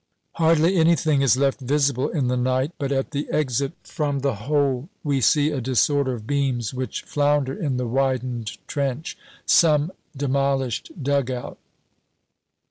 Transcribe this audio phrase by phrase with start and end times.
[0.31, 4.89] Hardly anything is left visible in the night, but at the exit from the hole
[5.03, 11.59] we see a disorder of beams which flounder in the widened trench some demolished dugout.